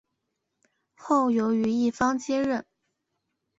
[0.95, 2.65] 后由于一方接任。